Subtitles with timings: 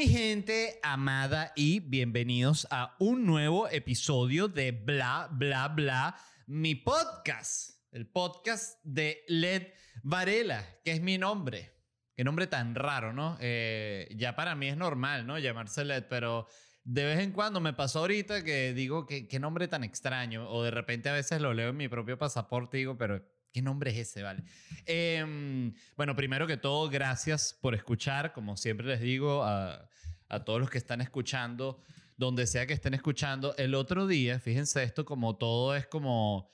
[0.00, 7.72] Mi gente amada y bienvenidos a un nuevo episodio de Bla Bla Bla, mi podcast,
[7.92, 9.66] el podcast de Led
[10.02, 11.74] Varela, que es mi nombre.
[12.16, 13.36] Qué nombre tan raro, ¿no?
[13.42, 15.38] Eh, ya para mí es normal, ¿no?
[15.38, 16.46] Llamarse Led, pero
[16.82, 20.62] de vez en cuando me pasó ahorita que digo, que, qué nombre tan extraño, o
[20.62, 23.90] de repente a veces lo leo en mi propio pasaporte y digo, pero ¿Qué nombre
[23.90, 24.44] es ese, vale?
[24.86, 28.32] Em, bueno, primero que todo, gracias por escuchar.
[28.32, 29.88] Como siempre les digo a,
[30.28, 31.82] a, todos los que están escuchando,
[32.16, 33.56] donde sea que estén escuchando.
[33.56, 36.48] El otro día, fíjense esto, como todo es como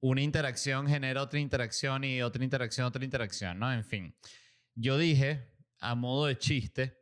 [0.00, 3.72] una interacción genera otra interacción y otra interacción, otra interacción, ¿no?
[3.72, 4.14] En fin,
[4.74, 5.48] yo dije,
[5.80, 6.98] a modo de chiste,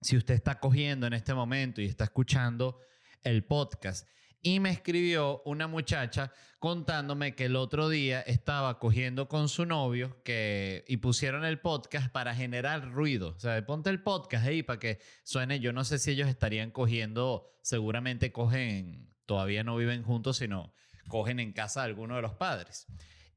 [0.00, 2.78] si usted está cogiendo en este momento y está escuchando
[3.22, 4.06] el podcast
[4.42, 10.22] y me escribió una muchacha contándome que el otro día estaba cogiendo con su novio
[10.24, 13.34] que, y pusieron el podcast para generar ruido.
[13.36, 15.60] O sea, ponte el podcast ahí para que suene.
[15.60, 20.72] Yo no sé si ellos estarían cogiendo, seguramente cogen, todavía no viven juntos, sino
[21.08, 22.86] cogen en casa de alguno de los padres.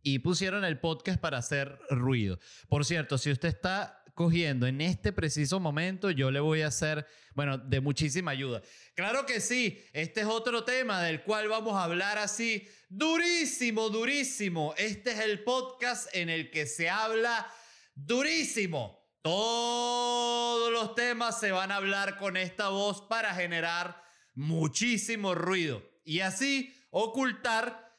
[0.01, 2.39] Y pusieron el podcast para hacer ruido.
[2.67, 7.07] Por cierto, si usted está cogiendo en este preciso momento, yo le voy a hacer,
[7.33, 8.61] bueno, de muchísima ayuda.
[8.95, 14.73] Claro que sí, este es otro tema del cual vamos a hablar así, durísimo, durísimo.
[14.77, 17.51] Este es el podcast en el que se habla
[17.95, 19.01] durísimo.
[19.23, 24.03] Todos los temas se van a hablar con esta voz para generar
[24.35, 27.97] muchísimo ruido y así ocultar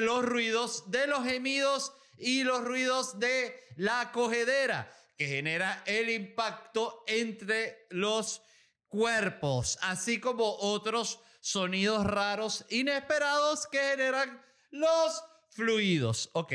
[0.00, 7.02] los ruidos de los gemidos y los ruidos de la cogedera que genera el impacto
[7.08, 8.40] entre los
[8.86, 14.40] cuerpos, así como otros sonidos raros, inesperados que generan
[14.70, 16.30] los fluidos.
[16.34, 16.52] Ok,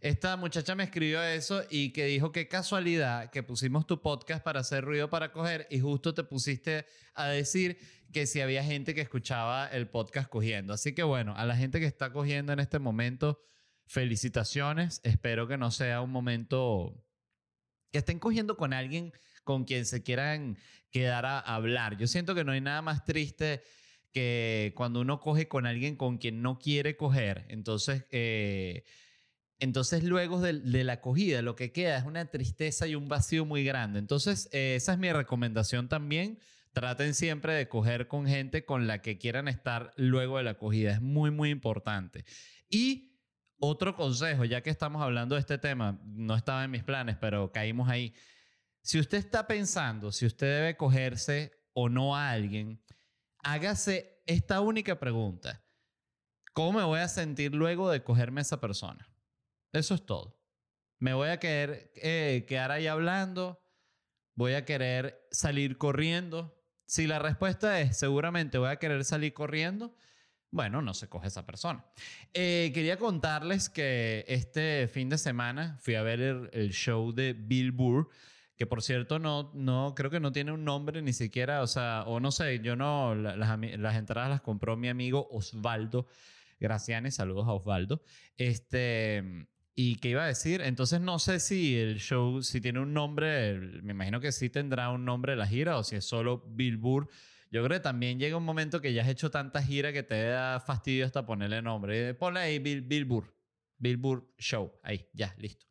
[0.00, 4.60] esta muchacha me escribió eso y que dijo qué casualidad que pusimos tu podcast para
[4.60, 7.78] hacer ruido para coger y justo te pusiste a decir
[8.14, 10.72] que si había gente que escuchaba el podcast cogiendo.
[10.72, 13.42] Así que bueno, a la gente que está cogiendo en este momento,
[13.84, 15.02] felicitaciones.
[15.04, 17.05] Espero que no sea un momento
[17.96, 20.58] que estén cogiendo con alguien con quien se quieran
[20.90, 21.96] quedar a hablar.
[21.96, 23.62] Yo siento que no hay nada más triste
[24.12, 27.46] que cuando uno coge con alguien con quien no quiere coger.
[27.48, 28.84] Entonces, eh,
[29.60, 30.52] entonces luego de,
[30.84, 33.98] la acogida lo que queda es una tristeza y un vacío muy grande.
[33.98, 36.38] Entonces, eh, esa es mi recomendación también.
[36.74, 40.92] Traten siempre de coger con gente con la que quieran estar luego de la acogida.
[40.92, 42.26] Es muy, muy importante.
[42.68, 43.15] Y
[43.58, 47.52] otro consejo, ya que estamos hablando de este tema, no estaba en mis planes, pero
[47.52, 48.14] caímos ahí.
[48.82, 52.82] Si usted está pensando si usted debe cogerse o no a alguien,
[53.42, 55.64] hágase esta única pregunta.
[56.52, 59.08] ¿Cómo me voy a sentir luego de cogerme a esa persona?
[59.72, 60.40] Eso es todo.
[60.98, 63.60] ¿Me voy a querer eh, quedar ahí hablando?
[64.34, 66.58] ¿Voy a querer salir corriendo?
[66.86, 69.94] Si la respuesta es seguramente voy a querer salir corriendo,
[70.56, 71.84] bueno, no se coge esa persona.
[72.34, 77.72] Eh, quería contarles que este fin de semana fui a ver el, show de Bill
[77.72, 78.08] Burr,
[78.56, 82.04] que por cierto no, no, creo que no tiene un nombre ni siquiera, o sea,
[82.06, 86.06] o no sé, yo no, las, entradas las compró mi amigo Osvaldo
[86.58, 88.02] Graciani, saludos a Osvaldo.
[88.38, 90.62] Este, ¿Y qué iba a decir?
[90.62, 94.88] Entonces no sé si el show, si tiene un nombre, me imagino que sí tendrá
[94.88, 97.10] un nombre la gira o si es solo Bill Burr
[97.50, 100.28] yo creo que también llega un momento que ya has hecho tanta gira que te
[100.28, 102.14] da fastidio hasta ponerle nombre.
[102.14, 103.32] Ponle ahí Bill, Billboard.
[103.78, 104.72] Billboard Show.
[104.82, 105.66] Ahí, ya, listo.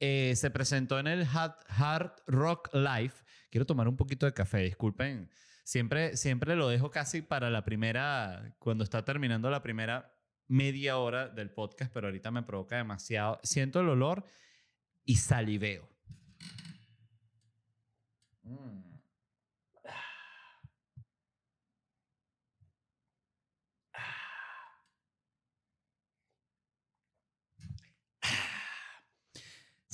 [0.00, 3.14] Eh, se presentó en el Hard Rock Live.
[3.50, 5.30] Quiero tomar un poquito de café, disculpen.
[5.62, 10.14] Siempre, siempre lo dejo casi para la primera, cuando está terminando la primera
[10.46, 13.40] media hora del podcast, pero ahorita me provoca demasiado.
[13.42, 14.24] Siento el olor
[15.04, 15.88] y saliveo.
[18.42, 18.93] Mm.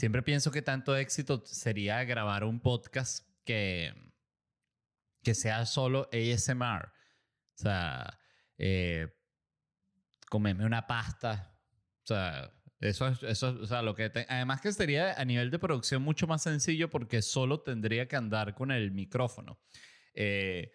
[0.00, 3.92] Siempre pienso que tanto éxito sería grabar un podcast que,
[5.22, 6.86] que sea solo ASMR.
[6.86, 8.18] O sea,
[8.56, 9.08] eh,
[10.30, 11.54] comerme una pasta.
[12.02, 12.50] O sea,
[12.80, 16.26] eso es, eso, o sea, lo que además que sería a nivel de producción mucho
[16.26, 19.60] más sencillo porque solo tendría que andar con el micrófono.
[20.14, 20.72] Eh,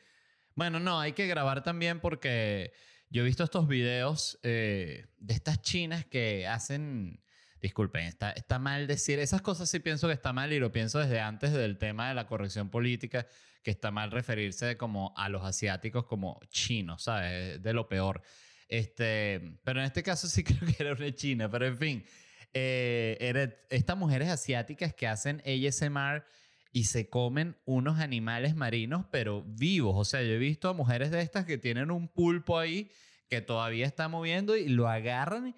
[0.54, 2.74] bueno, no, hay que grabar también porque
[3.10, 7.24] yo he visto estos videos eh, de estas chinas que hacen,
[7.66, 11.00] disculpen, está, está mal decir, esas cosas sí pienso que está mal y lo pienso
[11.00, 13.28] desde antes del tema de la corrección política,
[13.64, 17.62] que está mal referirse como a los asiáticos como chinos, ¿sabes?
[17.62, 18.22] De lo peor.
[18.68, 22.06] Este, pero en este caso sí creo que era una china, pero en fin,
[22.54, 26.24] eh, estas mujeres asiáticas que hacen ASMR
[26.72, 29.96] y se comen unos animales marinos, pero vivos.
[29.98, 32.92] O sea, yo he visto a mujeres de estas que tienen un pulpo ahí
[33.30, 35.56] que todavía está moviendo y lo agarran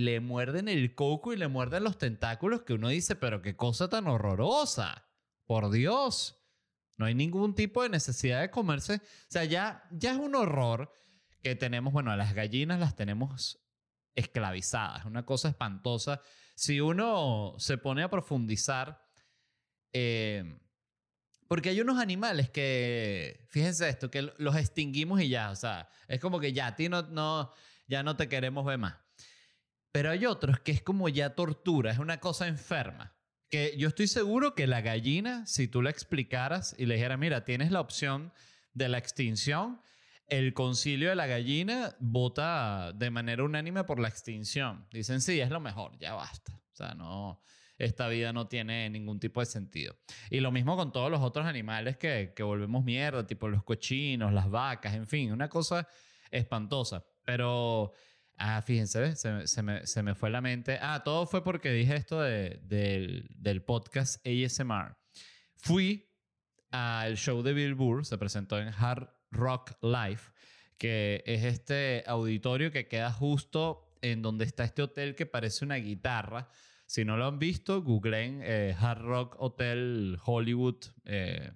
[0.00, 3.88] le muerden el coco y le muerden los tentáculos que uno dice, pero qué cosa
[3.88, 5.04] tan horrorosa.
[5.44, 6.38] Por Dios.
[6.96, 8.96] No hay ningún tipo de necesidad de comerse.
[8.96, 10.92] O sea, ya, ya es un horror
[11.42, 13.60] que tenemos, bueno, a las gallinas las tenemos
[14.14, 16.20] esclavizadas, una cosa espantosa.
[16.54, 19.00] Si uno se pone a profundizar,
[19.92, 20.58] eh,
[21.46, 26.20] porque hay unos animales que, fíjense esto, que los extinguimos y ya, o sea, es
[26.20, 27.52] como que ya a ti no, no,
[27.86, 28.96] ya no te queremos ver más.
[29.92, 33.14] Pero hay otros que es como ya tortura, es una cosa enferma.
[33.50, 37.44] Que yo estoy seguro que la gallina, si tú la explicaras y le dijeras, mira,
[37.44, 38.32] tienes la opción
[38.74, 39.80] de la extinción,
[40.26, 44.86] el concilio de la gallina vota de manera unánime por la extinción.
[44.92, 46.52] Dicen, sí, es lo mejor, ya basta.
[46.52, 47.40] O sea, no,
[47.78, 49.96] esta vida no tiene ningún tipo de sentido.
[50.30, 54.32] Y lo mismo con todos los otros animales que, que volvemos mierda, tipo los cochinos,
[54.32, 55.88] las vacas, en fin, una cosa
[56.30, 57.06] espantosa.
[57.24, 57.92] Pero,
[58.38, 60.78] ah, fíjense, se, se, me, se, me, fue la mente.
[60.80, 64.96] Ah, todo fue porque dije esto de, del podcast ASMR.
[65.56, 66.08] Fui
[66.70, 70.20] al show de Bill Burr, se presentó en Hard Rock Live,
[70.78, 75.76] que es este auditorio que queda justo en donde está este hotel que parece una
[75.76, 76.48] guitarra.
[76.86, 80.78] Si no lo han visto, googleen eh, Hard Rock Hotel Hollywood.
[81.04, 81.52] Eh,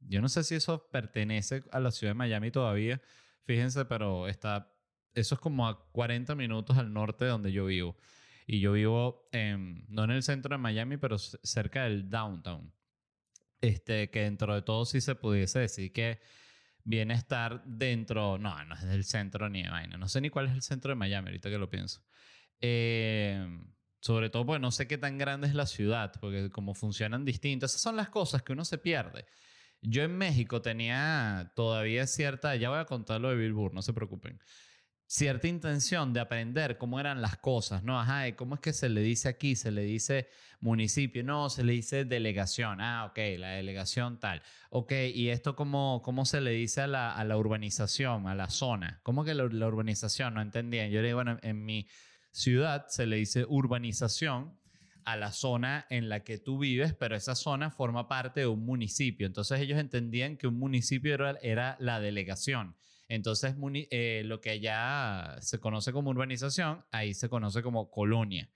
[0.00, 3.00] yo no sé si eso pertenece a la ciudad de Miami todavía,
[3.44, 4.71] fíjense, pero está,
[5.14, 7.96] eso es como a 40 minutos al norte de donde yo vivo.
[8.46, 12.72] Y yo vivo no en el centro de Miami, pero cerca del downtown.
[13.60, 16.20] Este, que dentro de todo sí se pudiese decir que
[16.82, 20.30] viene a estar dentro, no, no es del centro ni de vaina, no sé ni
[20.30, 22.02] cuál es el centro de Miami, ahorita que lo pienso.
[22.60, 23.46] Eh,
[24.00, 27.70] sobre todo porque no sé qué tan grande es la ciudad, porque como funcionan distintos,
[27.70, 29.26] esas son las cosas que uno se pierde.
[29.80, 33.92] Yo en México tenía todavía cierta, ya voy a contar lo de Billboard, no se
[33.92, 34.40] preocupen
[35.12, 38.00] cierta intención de aprender cómo eran las cosas, ¿no?
[38.00, 39.56] Ajá, ¿cómo es que se le dice aquí?
[39.56, 40.30] Se le dice
[40.60, 46.00] municipio, no, se le dice delegación, ah, ok, la delegación tal, ok, ¿y esto cómo,
[46.02, 49.00] cómo se le dice a la, a la urbanización, a la zona?
[49.02, 50.32] ¿Cómo que la, urbanización?
[50.32, 50.90] No entendían.
[50.90, 51.88] Yo le digo, bueno, en mi
[52.30, 54.58] ciudad se le dice urbanización
[55.04, 58.64] a la zona en la que tú vives, pero esa zona forma parte de un
[58.64, 59.26] municipio.
[59.26, 62.76] Entonces ellos entendían que un municipio era, era la delegación.
[63.14, 63.54] Entonces,
[63.90, 68.50] eh, lo que allá se conoce como urbanización, ahí se conoce como colonia.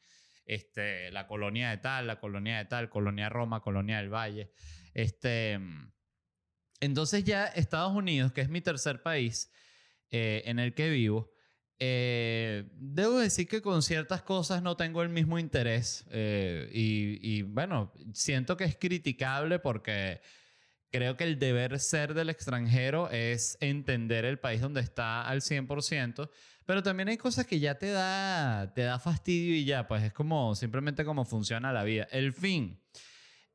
[0.47, 4.51] Este, la colonia de tal, la colonia de tal, colonia Roma, colonia del Valle.
[4.95, 5.61] Este,
[6.81, 9.53] entonces ya Estados Unidos, que es mi tercer país
[10.11, 11.31] eh, en el que vivo,
[11.79, 17.93] eh, debo decir que con ciertas cosas no tengo el mismo interés y, y, bueno,
[18.15, 20.23] siento que es criticable porque
[20.97, 26.31] creo que el deber ser del extranjero es entender el país donde está al 100%,
[26.65, 30.15] pero también hay cosas que ya te da, te da fastidio y ya, pues es
[30.15, 32.09] como simplemente cómo funciona la vida.
[32.11, 32.81] El fin.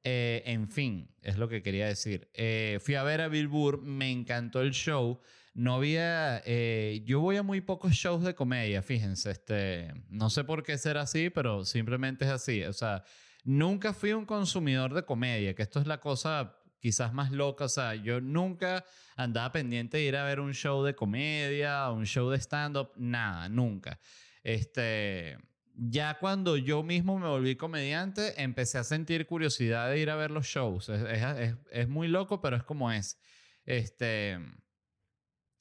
[0.03, 2.29] Eh, en fin, es lo que quería decir.
[2.35, 5.19] Eh, fui a ver a Bill Burr, me encantó el show.
[5.55, 6.43] No había.
[6.45, 9.31] Eh, yo voy a muy pocos shows de comedia, fíjense.
[9.31, 12.63] Este, no sé por qué ser así, pero simplemente es así.
[12.65, 13.03] O sea,
[13.43, 17.65] nunca fui un consumidor de comedia, que esto es la cosa quizás más loca.
[17.65, 18.83] O sea, yo nunca
[19.15, 23.47] andaba pendiente de ir a ver un show de comedia, un show de stand-up, nada,
[23.47, 23.99] nunca.
[24.43, 25.37] Este,
[25.75, 30.31] ya cuando yo mismo me volví comediante, empecé a sentir curiosidad de ir a ver
[30.31, 30.89] los shows.
[30.89, 33.17] Es, es, muy loco, pero es como es.
[33.63, 34.39] Este,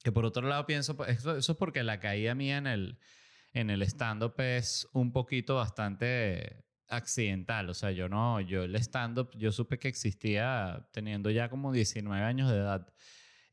[0.03, 2.99] que por otro lado pienso, pues, eso, eso es porque la caída mía en el,
[3.53, 9.31] en el stand-up es un poquito bastante accidental, o sea, yo no, yo el stand-up,
[9.37, 12.93] yo supe que existía teniendo ya como 19 años de edad.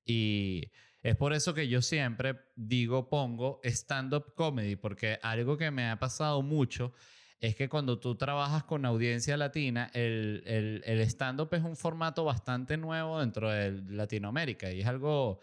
[0.05, 0.71] Y
[1.03, 5.99] es por eso que yo siempre digo, pongo stand-up comedy, porque algo que me ha
[5.99, 6.93] pasado mucho
[7.41, 12.25] es que cuando tú trabajas con audiencia latina, el, el, el stand-up es un formato
[12.25, 15.39] bastante nuevo dentro de Latinoamérica y es algo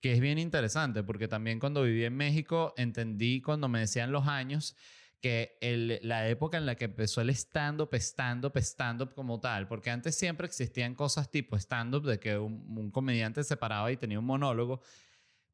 [0.00, 4.26] que es bien interesante porque también cuando viví en México entendí cuando me decían los
[4.26, 4.76] años
[5.20, 9.90] que el, la época en la que empezó el stand-up, stand-up, stand-up como tal, porque
[9.90, 14.18] antes siempre existían cosas tipo stand-up de que un, un comediante se paraba y tenía
[14.18, 14.80] un monólogo,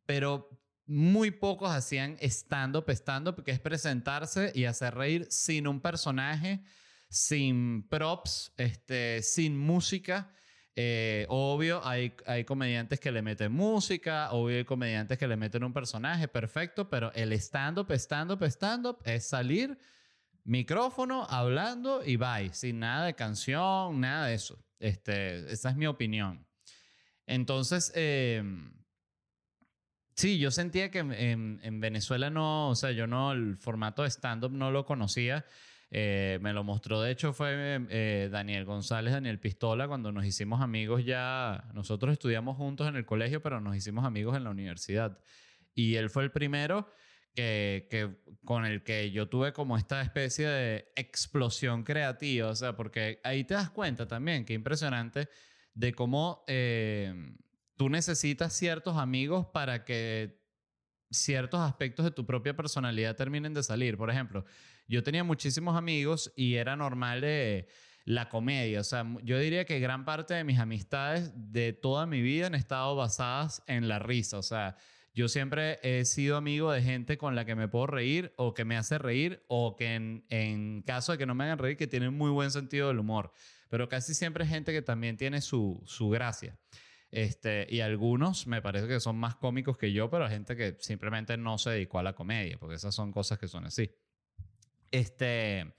[0.06, 0.50] pero
[0.86, 6.62] muy pocos hacían stand-up, stand-up, que es presentarse y hacer reír sin un personaje,
[7.08, 10.30] sin props, este, sin música.
[10.76, 15.62] Eh, obvio, hay, hay comediantes que le meten música, obvio hay comediantes que le meten
[15.62, 19.78] un personaje, perfecto, pero el stand-up, stand-up, stand-up es salir,
[20.42, 24.64] micrófono, hablando y bye, sin nada de canción, nada de eso.
[24.80, 26.44] Este, esa es mi opinión.
[27.26, 28.42] Entonces, eh,
[30.16, 34.10] sí, yo sentía que en, en, Venezuela no, o sea, yo no, el formato de
[34.10, 35.46] stand-up no lo conocía.
[35.90, 40.60] Eh, me lo mostró, de hecho, fue eh, Daniel González, Daniel Pistola, cuando nos hicimos
[40.60, 45.18] amigos ya, nosotros estudiamos juntos en el colegio, pero nos hicimos amigos en la universidad.
[45.74, 46.88] Y él fue el primero
[47.34, 52.76] que, que, con el que yo tuve como esta especie de explosión creativa, o sea,
[52.76, 55.28] porque ahí te das cuenta también, qué impresionante,
[55.74, 57.12] de cómo eh,
[57.76, 60.40] tú necesitas ciertos amigos para que
[61.10, 63.96] ciertos aspectos de tu propia personalidad terminen de salir.
[63.96, 64.44] Por ejemplo,
[64.86, 67.68] yo tenía muchísimos amigos y era normal de
[68.04, 68.80] la comedia.
[68.80, 72.54] O sea, yo diría que gran parte de mis amistades de toda mi vida han
[72.54, 74.38] estado basadas en la risa.
[74.38, 74.76] O sea,
[75.14, 78.64] yo siempre he sido amigo de gente con la que me puedo reír o que
[78.64, 82.14] me hace reír o que en, caso de que no me hagan reír, que tienen
[82.14, 83.32] muy buen sentido del humor.
[83.70, 86.58] Pero casi siempre gente que también tiene su, su gracia.
[87.10, 91.36] Este, y algunos me parece que son más cómicos que yo, pero gente que simplemente
[91.36, 93.88] no se dedicó a la comedia, porque esas son cosas que son así.
[94.94, 95.74] Este,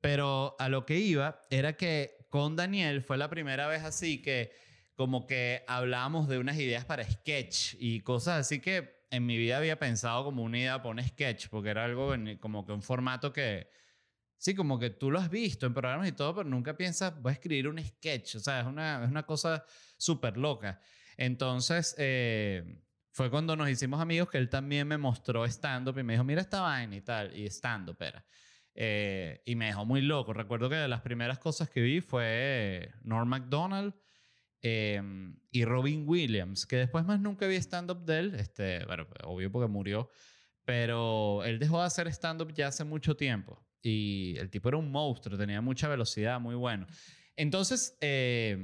[0.00, 4.50] pero a lo que iba era que con Daniel fue la primera vez así que
[4.96, 9.56] como que hablábamos de unas ideas para sketch y cosas así que en mi vida
[9.56, 13.32] había pensado como una idea para un sketch, porque era algo como que un formato
[13.32, 13.68] que,
[14.36, 17.30] sí, como que tú lo has visto en programas y todo, pero nunca piensas, voy
[17.30, 19.64] a escribir un sketch, o sea, es una, es una cosa
[19.96, 20.80] súper loca.
[21.16, 26.14] Entonces, eh, fue cuando nos hicimos amigos que él también me mostró stand-up y me
[26.14, 28.24] dijo, mira esta vaina y tal, y stand-up era.
[28.74, 30.32] Eh, y me dejó muy loco.
[30.32, 33.94] Recuerdo que de las primeras cosas que vi fue Norm MacDonald
[34.62, 35.02] eh,
[35.50, 39.68] y Robin Williams, que después más nunca vi stand-up de él, este, bueno, obvio porque
[39.68, 40.10] murió,
[40.64, 43.66] pero él dejó de hacer stand-up ya hace mucho tiempo.
[43.82, 46.86] Y el tipo era un monstruo, tenía mucha velocidad, muy bueno.
[47.34, 48.58] Entonces, eh,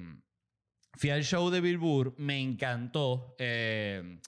[0.92, 3.34] fui al show de Bill Burr, me encantó.
[3.38, 4.20] Eh,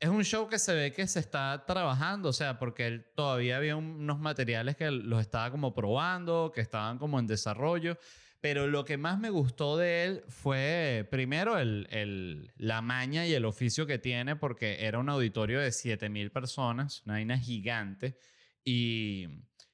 [0.00, 3.56] es un show que se ve que se está trabajando, o sea, porque él todavía
[3.56, 7.98] había unos materiales que los estaba como probando, que estaban como en desarrollo,
[8.40, 13.34] pero lo que más me gustó de él fue primero el, el, la maña y
[13.34, 18.16] el oficio que tiene, porque era un auditorio de 7000 personas, una vaina gigante,
[18.62, 19.26] y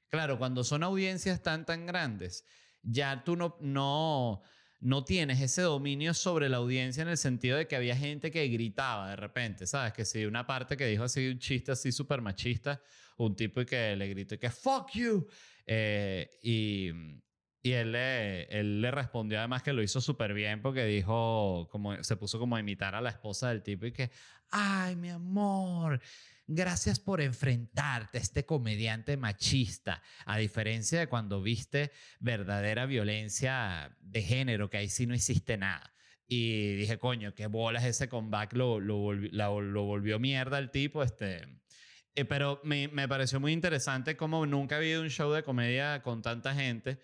[0.09, 2.47] claro, cuando son audiencias tan tan grandes,
[2.83, 4.43] ya tú no, no
[4.85, 8.47] no tienes ese dominio sobre la audiencia en el sentido de que había gente que
[8.49, 9.95] gritaba de repente, ¿sabes?
[9.95, 12.83] Que si una parte que dijo así un chiste así súper machista,
[13.17, 15.26] un tipo y que le gritó y que fuck you.
[15.67, 16.91] Eh, y,
[17.62, 22.05] y él, le, él le respondió además que lo hizo súper bien porque dijo, como
[22.05, 24.11] se puso como a imitar a la esposa del tipo y que,
[24.50, 25.99] ay, mi amor.
[26.47, 34.23] Gracias por enfrentarte a este comediante machista, a diferencia de cuando viste verdadera violencia de
[34.23, 35.95] género, que ahí sí no hiciste nada.
[36.27, 41.03] Y dije, coño, qué bolas ese comeback, lo, lo, volvió, lo volvió mierda el tipo.
[41.03, 41.47] Este.
[42.15, 46.03] Eh, pero me, me pareció muy interesante como nunca había habido un show de comedia
[46.03, 47.01] con tanta gente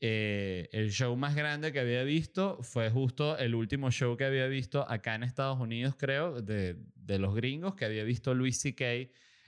[0.00, 4.46] eh, el show más grande que había visto fue justo el último show que había
[4.46, 8.84] visto acá en Estados Unidos, creo, de, de los gringos, que había visto Louis C.K.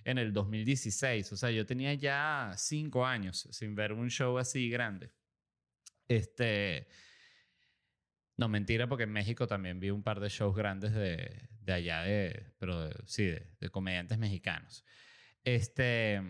[0.05, 1.33] en el 2016.
[1.33, 5.11] O sea, yo tenía ya cinco años sin ver un show así grande.
[6.09, 6.87] Este.
[8.37, 12.03] No, mentira, porque en México también vi un par de shows grandes de, de allá,
[12.03, 13.25] de, pero sí,
[13.61, 14.85] de comediantes mexicanos.
[15.45, 16.23] Este.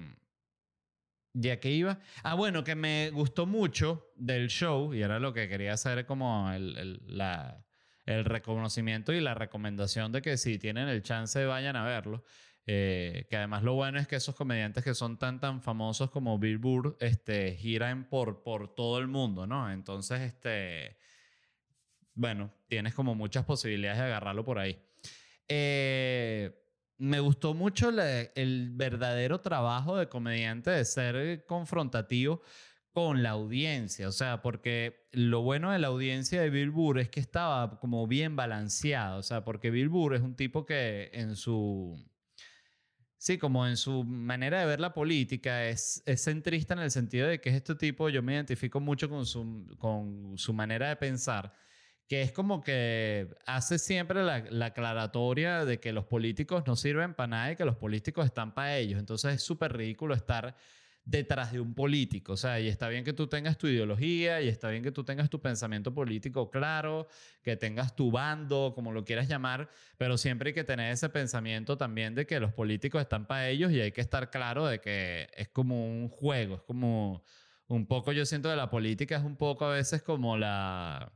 [1.39, 1.99] ¿Ya que iba?
[2.23, 6.51] Ah, bueno, que me gustó mucho del show, y era lo que quería hacer como
[6.51, 7.63] el, el, la,
[8.07, 12.25] el reconocimiento y la recomendación de que si tienen el chance vayan a verlo.
[12.67, 16.39] Eh, que además lo bueno es que esos comediantes que son tan tan famosos como
[16.39, 19.71] Bill Burr este, giran por, por todo el mundo, ¿no?
[19.71, 20.97] Entonces, este,
[22.15, 24.83] bueno, tienes como muchas posibilidades de agarrarlo por ahí.
[25.49, 26.66] Eh,
[26.99, 32.43] me gustó mucho el verdadero trabajo de comediante de ser confrontativo
[32.97, 37.11] con la audiencia, o sea, porque lo bueno de la audiencia de Bill Burr es
[37.11, 41.37] que estaba como bien balanceado, o sea, porque Bill Burr es un tipo que en
[41.37, 42.03] su,
[43.19, 47.29] sí, como en su manera de ver la política es, es centrista en el sentido
[47.29, 50.97] de que es este tipo, yo me identifico mucho con su, con su manera de
[50.97, 51.53] pensar,
[52.09, 57.15] que es como que hace siempre la, la, aclaratoria de que los políticos no sirven
[57.15, 58.99] para nada y que los políticos están para ellos.
[58.99, 60.57] Entonces es súper ridículo estar
[61.07, 62.33] detrás de un político.
[62.33, 65.05] O sea, y está bien que tú tengas tu ideología y está bien que tú
[65.05, 67.09] tengas tu pensamiento político claro,
[67.43, 71.79] que tengas tu bando, como lo quieras llamar, pero siempre hay que tener ese pensamiento
[71.79, 75.29] también de que los políticos están para ellos y hay que estar claro de que
[75.35, 77.23] es como un juego, es como
[77.69, 81.13] un poco, yo siento que la política es un poco a veces como la,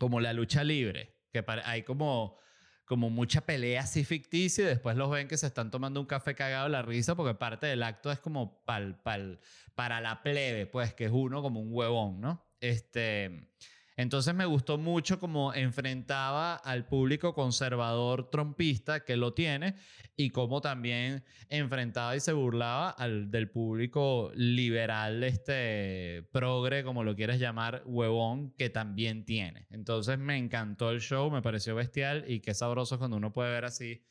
[0.00, 2.38] como la lucha libre, que hay como
[2.86, 6.34] como mucha pelea así ficticia y después los ven que se están tomando un café
[6.34, 9.38] cagado la risa porque parte del acto es como pal, pal,
[9.76, 12.44] para la plebe, pues que es uno como un huevón, ¿no?
[12.60, 13.48] Este,
[14.00, 19.74] entonces me gustó mucho cómo enfrentaba al público conservador trompista que lo tiene
[20.16, 27.14] y cómo también enfrentaba y se burlaba al, del público liberal, este progre, como lo
[27.14, 29.66] quieras llamar, huevón, que también tiene.
[29.70, 33.64] Entonces me encantó el show, me pareció bestial y qué sabroso cuando uno puede ver
[33.66, 34.04] así.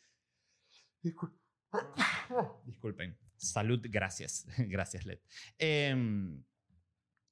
[2.65, 3.17] Disculpen.
[3.37, 4.45] Salud, gracias.
[4.57, 5.19] gracias, Led.
[5.57, 5.95] Eh,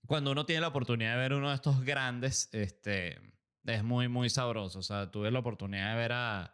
[0.07, 3.19] cuando uno tiene la oportunidad de ver uno de estos grandes, este,
[3.65, 4.79] es muy, muy sabroso.
[4.79, 6.53] O sea, tuve la oportunidad de ver a,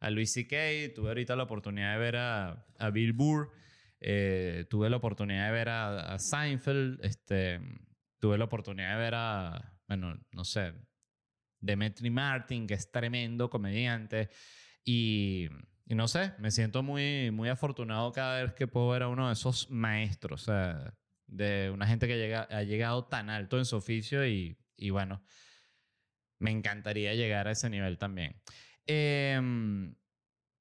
[0.00, 3.50] a Luis C.K., tuve ahorita la oportunidad de ver a, a Bill Burr,
[4.00, 7.60] eh, tuve la oportunidad de ver a, Seinfeld, este,
[8.18, 10.74] tuve la oportunidad de ver a, bueno, no sé,
[11.60, 14.28] Demetri Martin, que es tremendo comediante,
[14.84, 15.48] y,
[15.86, 19.28] y, no sé, me siento muy, muy afortunado cada vez que puedo ver a uno
[19.28, 20.42] de esos maestros.
[20.42, 20.94] O sea,
[21.28, 25.22] de una gente que ha llegado tan alto en su oficio y, y bueno,
[26.38, 28.40] me encantaría llegar a ese nivel también.
[28.86, 29.94] Em,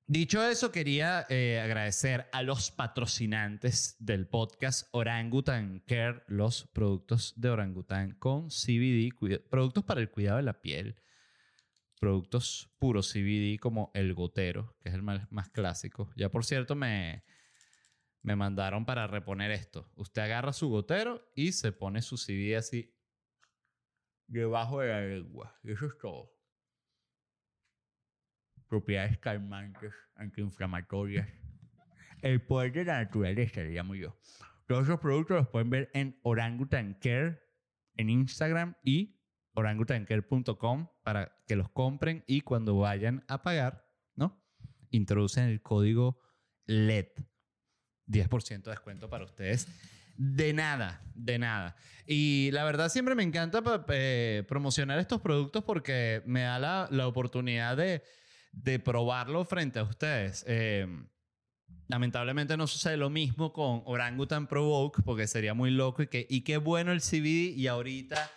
[0.06, 7.50] dicho eso, quería eh, agradecer a los patrocinantes del podcast Orangutan Care, los productos de
[7.50, 9.14] Orangutan con CBD,
[9.50, 10.98] productos para el cuidado de la piel,
[12.00, 16.12] productos puros CBD como el gotero, que es el más, más clásico.
[16.16, 17.24] Ya por cierto, me,
[18.28, 19.90] me mandaron para reponer esto.
[19.96, 22.94] Usted agarra su gotero y se pone su CD así
[24.28, 25.58] debajo de la lengua.
[25.64, 26.30] Eso es todo.
[28.68, 31.26] Propiedades calmantes, antiinflamatorias.
[32.22, 34.18] El poder de la naturaleza, le llamo yo.
[34.68, 37.42] Todos esos productos los pueden ver en Orangutan Care
[37.96, 39.22] en Instagram y
[39.54, 44.44] orangutancare.com para que los compren y cuando vayan a pagar, ¿no?
[44.90, 46.20] Introducen el código
[46.66, 47.08] LED
[48.08, 49.68] 10% de descuento para ustedes.
[50.18, 51.76] De nada, de nada.
[52.08, 57.08] Y la verdad siempre me encanta eh, promocionar estos productos porque me da la, la
[57.08, 58.02] oportunidad de,
[58.52, 60.44] de, probarlo frente a ustedes.
[60.48, 60.88] Eh,
[61.88, 66.42] lamentablemente no sucede lo mismo con Orangutan Provoke porque sería muy loco y, que, y
[66.42, 68.32] qué bueno el CBD y ahorita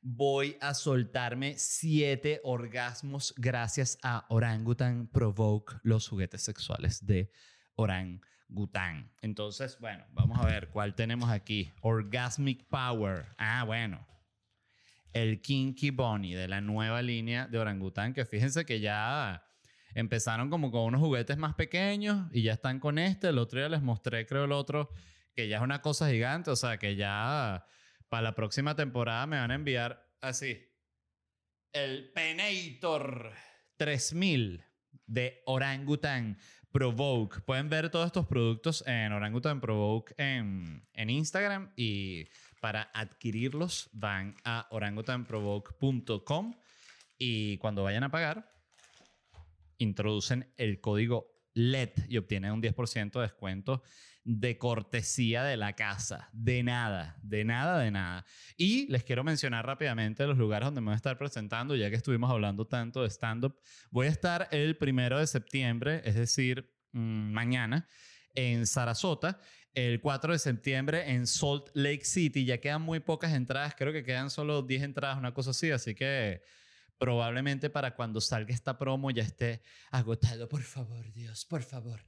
[0.00, 7.30] voy a soltarme siete orgasmos gracias a Orangutan Provoke, los juguetes sexuales de
[7.76, 8.31] Orangutan.
[8.52, 9.10] Gután.
[9.22, 11.72] Entonces, bueno, vamos a ver cuál tenemos aquí.
[11.80, 13.26] Orgasmic Power.
[13.38, 14.06] Ah, bueno.
[15.12, 19.44] El Kinky Bunny de la nueva línea de orangután, que fíjense que ya
[19.94, 23.28] empezaron como con unos juguetes más pequeños y ya están con este.
[23.28, 24.90] El otro día les mostré, creo, el otro,
[25.34, 26.50] que ya es una cosa gigante.
[26.50, 27.66] O sea, que ya
[28.08, 30.66] para la próxima temporada me van a enviar así.
[31.72, 33.32] El Penator
[33.76, 34.64] 3000
[35.06, 36.38] de Orangutan
[36.72, 37.40] Provoke.
[37.42, 42.26] Pueden ver todos estos productos en Orangutan Provoke en, en Instagram y
[42.60, 46.54] para adquirirlos van a orangutanprovoke.com
[47.18, 48.50] y cuando vayan a pagar
[49.78, 53.82] introducen el código LED y obtienen un 10% de descuento
[54.24, 56.28] de cortesía de la casa.
[56.32, 58.24] De nada, de nada, de nada.
[58.56, 61.96] Y les quiero mencionar rápidamente los lugares donde me voy a estar presentando, ya que
[61.96, 63.58] estuvimos hablando tanto de stand-up.
[63.90, 67.88] Voy a estar el primero de septiembre, es decir, mm, mañana,
[68.34, 69.40] en Sarasota.
[69.74, 72.44] El 4 de septiembre en Salt Lake City.
[72.44, 75.70] Ya quedan muy pocas entradas, creo que quedan solo 10 entradas, una cosa así.
[75.70, 76.42] Así que
[77.02, 79.60] Probablemente para cuando salga esta promo ya esté
[79.90, 80.48] agotado.
[80.48, 81.98] Por favor, Dios, por favor.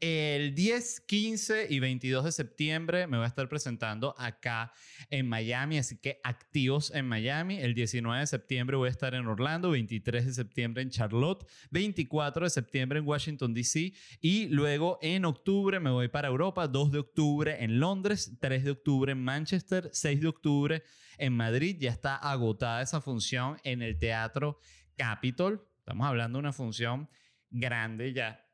[0.00, 4.72] El 10, 15 y 22 de septiembre me voy a estar presentando acá
[5.08, 7.58] en Miami, así que activos en Miami.
[7.60, 12.46] El 19 de septiembre voy a estar en Orlando, 23 de septiembre en Charlotte, 24
[12.46, 13.92] de septiembre en Washington, D.C.
[14.20, 18.72] y luego en octubre me voy para Europa, 2 de octubre en Londres, 3 de
[18.72, 20.82] octubre en Manchester, 6 de octubre
[21.20, 21.76] en Madrid.
[21.78, 24.58] Ya está agotada esa función en el Teatro
[24.96, 25.66] Capitol.
[25.78, 27.08] Estamos hablando de una función
[27.50, 28.46] grande ya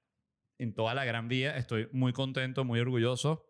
[0.59, 1.57] en toda la Gran Vía.
[1.57, 3.47] Estoy muy contento, muy orgulloso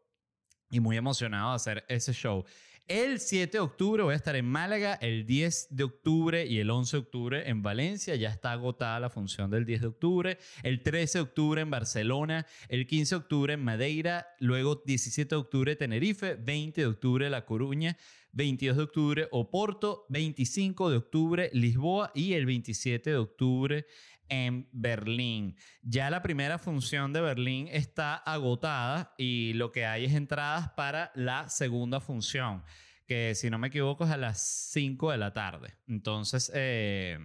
[0.71, 2.45] y muy emocionado de hacer ese show.
[2.89, 6.71] El 7 de octubre voy a estar en Málaga, el 10 de octubre y el
[6.71, 8.15] 11 de octubre en Valencia.
[8.15, 10.39] Ya está agotada la función del 10 de octubre.
[10.63, 15.37] El 13 de octubre en Barcelona, el 15 de octubre en Madeira, luego 17 de
[15.37, 17.97] octubre Tenerife, 20 de octubre La Coruña,
[18.37, 23.87] 22 de octubre Oporto, 25 de octubre Lisboa y el 27 de octubre
[24.29, 25.57] en Berlín.
[25.81, 31.13] Ya la primera función de Berlín está agotada y lo que hay es entradas para
[31.15, 32.63] la segunda función,
[33.07, 35.75] que si no me equivoco es a las 5 de la tarde.
[35.89, 37.19] Entonces, eh,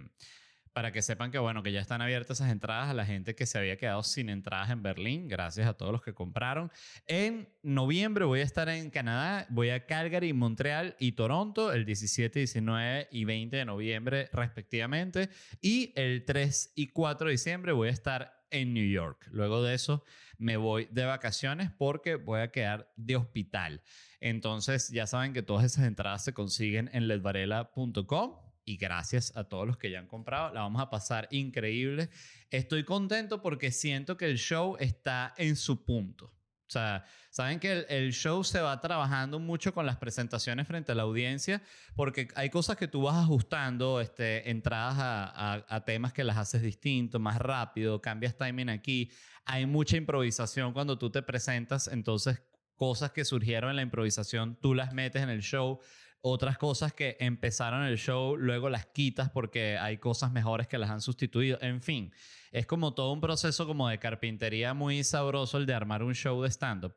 [0.72, 3.46] para que sepan que, bueno, que ya están abiertas esas entradas a la gente que
[3.46, 5.28] se había quedado sin entradas en Berlín.
[5.28, 6.70] Gracias a todos los que compraron.
[7.06, 9.46] En noviembre voy a estar en Canadá.
[9.50, 15.28] Voy a Calgary, Montreal y Toronto el 17, 19 y 20 de noviembre respectivamente.
[15.60, 19.28] Y el 3 y 4 de diciembre voy a estar en New York.
[19.30, 20.04] Luego de eso
[20.38, 23.82] me voy de vacaciones porque voy a quedar de hospital.
[24.20, 29.66] Entonces ya saben que todas esas entradas se consiguen en ledvarela.com y gracias a todos
[29.66, 30.52] los que ya han comprado.
[30.52, 32.10] La vamos a pasar increíble.
[32.50, 36.26] Estoy contento porque siento que el show está en su punto.
[36.26, 40.94] O sea, saben que el, show se va trabajando mucho con las presentaciones frente a
[40.94, 41.62] la audiencia,
[41.94, 46.62] porque hay cosas que tú vas ajustando, este, entradas a, a temas que las haces
[46.62, 49.10] distinto, más rápido, cambias timing aquí.
[49.44, 52.42] Hay mucha improvisación cuando tú te presentas, entonces
[52.82, 55.78] cosas que surgieron en la improvisación, tú las metes en el show
[56.20, 60.90] otras cosas que empezaron el show, luego las quitas porque hay cosas mejores que las
[60.90, 61.58] han sustituido.
[61.60, 62.12] En fin,
[62.50, 66.42] es como todo un proceso como de carpintería muy sabroso el de armar un show
[66.42, 66.92] de stand-up.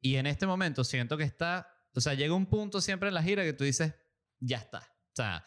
[0.00, 3.22] Y en este momento siento que está, o sea, llega un punto siempre en la
[3.24, 3.96] gira que tú dices,
[4.38, 4.78] ya está.
[4.78, 5.44] O sea,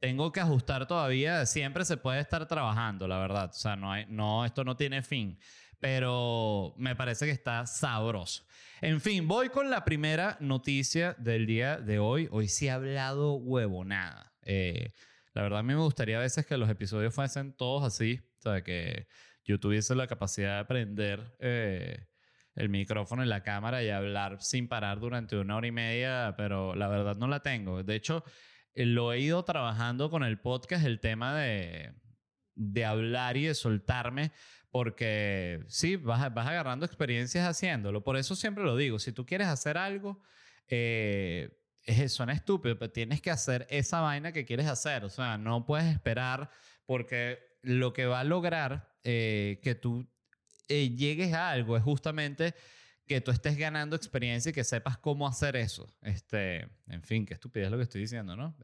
[0.00, 3.50] tengo que ajustar todavía, siempre se puede estar trabajando, la verdad.
[3.50, 5.38] O sea, no hay, no, esto no tiene fin
[5.80, 8.44] pero me parece que está sabroso.
[8.82, 12.28] En fin, voy con la primera noticia del día de hoy.
[12.30, 14.32] Hoy sí he hablado huevonada.
[14.42, 14.92] Eh,
[15.34, 18.42] la verdad a mí me gustaría a veces que los episodios fuesen todos así, o
[18.42, 19.06] sea, que
[19.44, 22.06] yo tuviese la capacidad de prender eh,
[22.54, 26.74] el micrófono y la cámara y hablar sin parar durante una hora y media, pero
[26.74, 27.82] la verdad no la tengo.
[27.82, 28.24] De hecho,
[28.74, 31.94] eh, lo he ido trabajando con el podcast, el tema de,
[32.54, 34.32] de hablar y de soltarme,
[34.70, 38.04] porque sí, vas, vas agarrando experiencias haciéndolo.
[38.04, 40.22] Por eso siempre lo digo, si tú quieres hacer algo,
[40.68, 41.50] eh,
[41.82, 45.04] es, suena estúpido, pero tienes que hacer esa vaina que quieres hacer.
[45.04, 46.50] O sea, no puedes esperar
[46.86, 50.08] porque lo que va a lograr eh, que tú
[50.68, 52.54] eh, llegues a algo es justamente
[53.06, 55.92] que tú estés ganando experiencia y que sepas cómo hacer eso.
[56.02, 58.56] Este, en fin, qué estupidez lo que estoy diciendo, ¿no?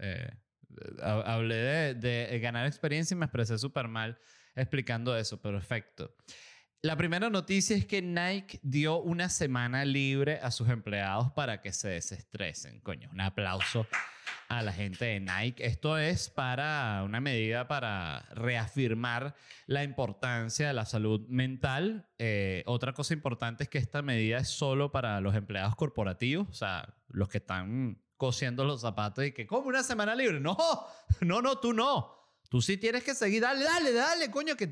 [1.02, 4.18] hablé de, de, ganar experiencia y me expresé súper mal
[4.56, 5.40] explicando eso.
[5.40, 6.14] Perfecto.
[6.82, 11.72] La primera noticia es que Nike dio una semana libre a sus empleados para que
[11.72, 12.80] se desestresen.
[12.80, 13.86] Coño, un aplauso
[14.48, 15.66] a la gente de Nike.
[15.66, 19.34] Esto es para una medida para reafirmar
[19.66, 22.08] la importancia de la salud mental.
[22.18, 26.54] Eh, otra cosa importante es que esta medida es solo para los empleados corporativos, o
[26.54, 30.40] sea, los que están cosiendo los zapatos y que, como una semana libre?
[30.40, 30.56] No,
[31.20, 32.15] no, no, tú no.
[32.48, 34.70] Tú sí tienes que seguir, dale, dale, dale, coño, que...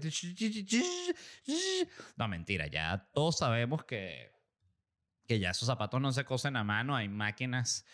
[2.17, 4.33] No, mentira, ya todos sabemos que,
[5.27, 7.85] que ya esos zapatos no se cosen a mano, hay máquinas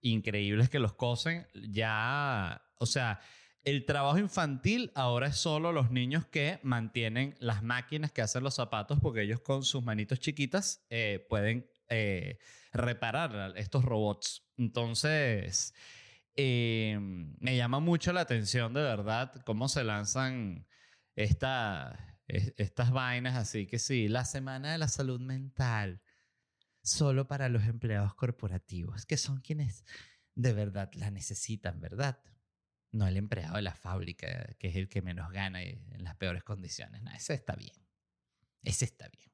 [0.00, 3.20] increíbles que los cosen, ya, o sea,
[3.64, 8.54] el trabajo infantil ahora es solo los niños que mantienen las máquinas que hacen los
[8.54, 12.38] zapatos porque ellos con sus manitos chiquitas eh, pueden eh,
[12.74, 14.42] reparar estos robots.
[14.58, 15.72] Entonces,
[16.36, 20.66] eh, me llama mucho la atención de verdad cómo se lanzan
[21.16, 26.02] esta, estas vainas así que sí, la semana de la salud mental
[26.82, 29.84] solo para los empleados corporativos, que son quienes
[30.34, 32.22] de verdad la necesitan, ¿verdad?
[32.92, 36.44] No el empleado de la fábrica, que es el que menos gana en las peores
[36.44, 37.02] condiciones.
[37.02, 37.74] No, ese está bien.
[38.62, 39.32] Ese está bien.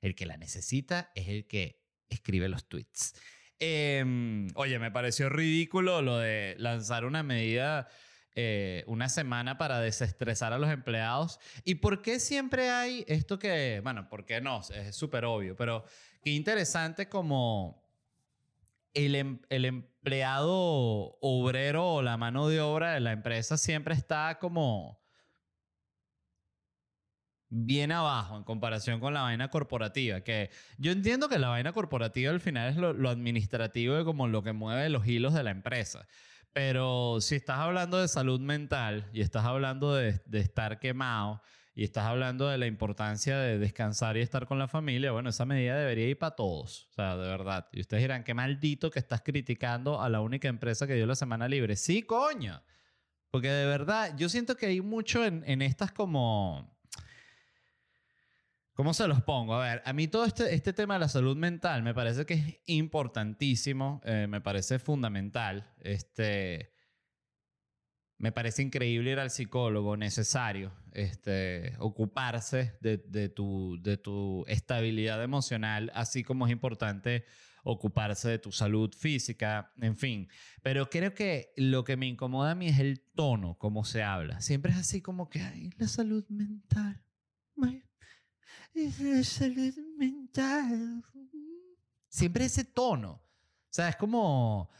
[0.00, 3.14] El que la necesita es el que escribe los tweets.
[3.58, 7.88] Em, oye, me pareció ridículo lo de lanzar una medida
[8.38, 11.40] eh, una semana para desestresar a los empleados.
[11.64, 14.60] ¿Y por qué siempre hay esto que, bueno, por qué no?
[14.74, 15.86] Es súper obvio, pero
[16.22, 17.82] qué interesante como
[18.92, 24.38] el, em, el, empleado obrero o la mano de obra de la empresa siempre está
[24.38, 25.00] como
[27.48, 30.20] bien abajo en comparación con la vaina corporativa.
[30.22, 34.28] Que yo entiendo que la vaina corporativa al final es lo, lo administrativo y como
[34.28, 36.06] lo que mueve los hilos de la empresa.
[36.52, 41.42] Pero si estás hablando de salud mental y estás hablando de, de, estar quemado
[41.74, 45.44] y estás hablando de la importancia de descansar y estar con la familia, bueno, esa
[45.44, 46.88] medida debería ir para todos.
[46.92, 47.68] O sea, de verdad.
[47.72, 51.14] Y ustedes dirán, qué maldito que estás criticando a la única empresa que dio la
[51.14, 51.76] semana libre.
[51.76, 52.62] Sí, coño.
[53.30, 56.75] Porque de verdad, yo siento que hay mucho en, en estas como
[58.76, 59.54] ¿Cómo se los pongo?
[59.54, 62.34] A ver, a mí todo este, este tema de la salud mental me parece que
[62.34, 65.72] es importantísimo, eh, me parece fundamental.
[65.80, 66.74] Este,
[68.18, 75.22] me parece increíble ir al psicólogo, necesario, este, ocuparse de, de, tu, de tu estabilidad
[75.22, 77.24] emocional, así como es importante
[77.64, 80.28] ocuparse de tu salud física, en fin.
[80.62, 84.42] Pero creo que lo que me incomoda a mí es el tono, cómo se habla.
[84.42, 87.02] Siempre es así como que, ay, la salud mental
[89.24, 91.02] salud mental.
[92.08, 93.12] Siempre ese tono.
[93.12, 94.70] O sea, es como...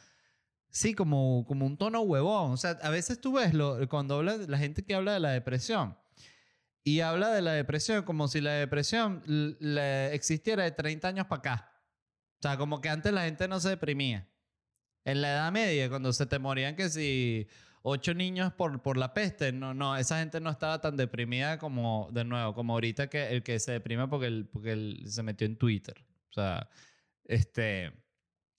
[0.69, 2.53] Sí, como, como un tono huevón.
[2.53, 5.31] O sea, a veces tú ves lo, cuando habla la gente que habla de la
[5.31, 5.97] depresión
[6.87, 11.39] y habla de la depresión como si la depresión le existiera de 30 años para
[11.41, 11.73] acá.
[12.39, 14.29] O sea, como que antes la gente no se deprimía.
[15.05, 17.49] En la Edad Media, cuando se te morían que si
[17.89, 19.53] ocho niños por, por la peste.
[19.53, 23.45] No, no, esa gente no estaba tan deprimida como, de nuevo, como ahorita que el
[23.45, 26.05] que se deprime porque, él, porque él se metió en Twitter.
[26.29, 26.69] O sea,
[27.25, 27.93] este,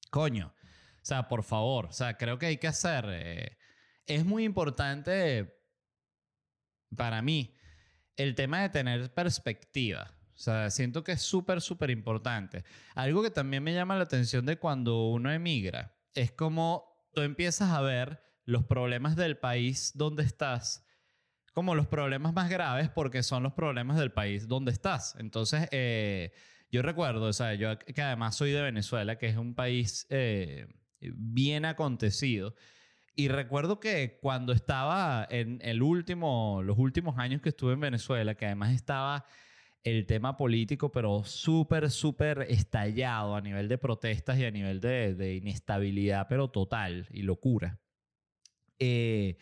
[0.09, 0.53] coño.
[0.55, 3.05] O sea, por favor, o sea, creo que hay que hacer.
[3.09, 3.57] Eh,
[4.05, 5.53] es muy importante
[6.95, 7.53] para mí
[8.15, 10.09] el tema de tener perspectiva.
[10.33, 12.63] O sea, siento que es súper, súper importante.
[12.95, 17.71] Algo que también me llama la atención de cuando uno emigra es como tú empiezas
[17.71, 20.83] a ver los problemas del país donde estás
[21.53, 25.15] como los problemas más graves porque son los problemas del país donde estás.
[25.19, 26.31] Entonces, eh,
[26.71, 30.67] yo recuerdo, o sea, yo que además soy de Venezuela, que es un país eh,
[31.01, 32.55] bien acontecido.
[33.15, 38.35] Y recuerdo que cuando estaba en el último, los últimos años que estuve en Venezuela,
[38.35, 39.25] que además estaba
[39.83, 45.15] el tema político, pero súper, súper estallado a nivel de protestas y a nivel de,
[45.15, 47.79] de inestabilidad, pero total y locura.
[48.79, 49.37] Eh,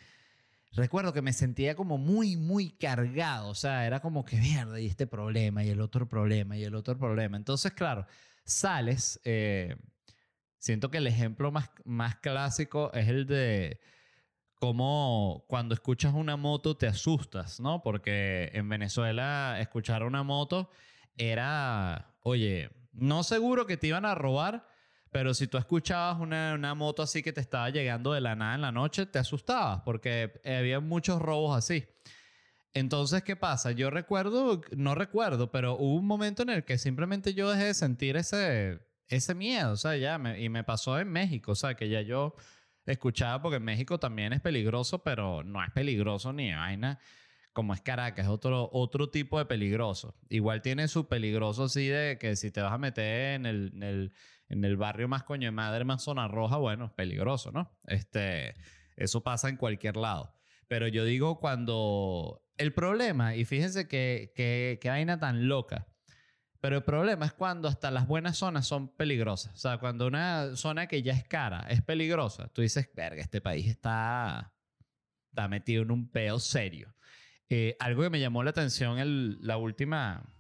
[0.74, 3.50] recuerdo que me sentía como muy, muy cargado.
[3.50, 6.76] O sea, era como que mierda, y este problema, y el otro problema, y el
[6.76, 7.38] otro problema.
[7.38, 8.06] Entonces, claro,
[8.44, 9.20] sales.
[9.24, 9.76] Eh,
[10.58, 13.80] siento que el ejemplo más, más clásico es el de
[14.56, 17.84] cómo cuando escuchas una moto te asustas, ¿no?
[17.84, 20.70] Porque en Venezuela escuchar una moto
[21.18, 24.68] era, oye, no seguro que te iban a robar,
[25.16, 28.56] pero si tú escuchabas una, una, moto así que te estaba llegando de la nada
[28.56, 31.86] en la noche, te asustabas porque había muchos robos así.
[32.74, 33.72] Entonces, ¿qué pasa?
[33.72, 37.74] Yo recuerdo, no recuerdo, pero hubo un momento en el que simplemente yo dejé de
[37.76, 41.76] sentir ese, ese miedo, o sea, ya, me, y me pasó en México, o sea,
[41.76, 42.36] que ya yo
[42.86, 47.00] escuchaba, porque en México también es peligroso, pero no es peligroso ni vaina
[47.56, 50.16] como es Caracas, es otro, otro tipo de peligroso.
[50.30, 53.84] Igual tiene su peligroso así de que si te vas a meter en el, en
[53.84, 54.14] el
[54.48, 57.72] en el barrio más coño de madre, más zona roja, bueno, es peligroso, ¿no?
[57.86, 58.54] Este,
[58.96, 60.34] eso pasa en cualquier lado.
[60.68, 65.88] Pero yo digo cuando el problema, y fíjense que, que, que vaina tan loca,
[66.60, 69.54] pero el problema es cuando hasta las buenas zonas son peligrosas.
[69.54, 73.42] O sea, cuando una zona que ya es cara es peligrosa, tú dices, verga, este
[73.42, 74.54] país está,
[75.30, 76.95] está metido en un peo serio.
[77.50, 80.34] Eh, algo que me llamó la atención el, la última,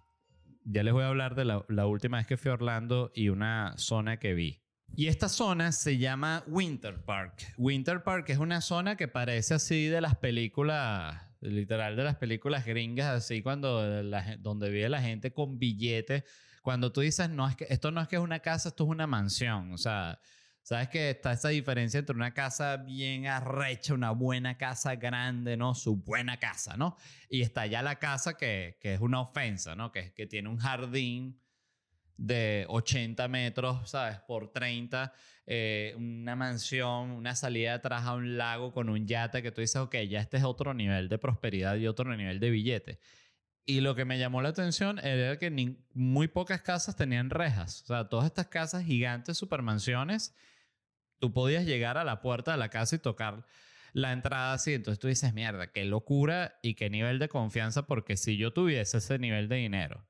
[0.63, 3.74] ya les voy a hablar de la, última vez que fui a Orlando y una
[3.78, 4.62] zona que vi.
[4.96, 7.54] Y esta zona se llama Winter Park.
[7.58, 12.65] Winter Park es una zona que parece así de las películas, literal de las películas
[12.65, 14.04] gringas, así cuando
[14.39, 16.24] donde vive la gente con billetes.
[16.62, 18.89] Cuando tú dices, no, es que esto no es que es una casa, esto es
[18.89, 19.74] una mansión.
[19.74, 20.20] O sea,
[20.65, 25.75] Sabes que está esa diferencia entre una casa bien arrecha, una buena casa grande, ¿no?
[25.75, 26.97] Su buena casa, ¿no?
[27.30, 29.91] Y está ya la casa que, que es una ofensa, ¿no?
[29.91, 31.39] Que, que tiene un jardín
[32.17, 34.17] de 80 metros, ¿sabes?
[34.21, 35.13] Por 30,
[35.45, 39.75] eh, una mansión, una salida atrás a un lago con un yate que tú dices,
[39.75, 42.99] ok, ya este es otro nivel de prosperidad y otro nivel de billete.
[43.67, 47.84] Y lo que me llamó la atención era que muy pocas casas tenían rejas.
[47.84, 50.34] O sea, todas estas casas gigantes, supermansiones,
[51.19, 53.45] tú podías llegar a la puerta de la casa y tocar
[53.93, 54.73] la entrada así.
[54.73, 58.97] Entonces tú dices, mierda, qué locura y qué nivel de confianza, porque si yo tuviese
[58.97, 60.08] ese nivel de dinero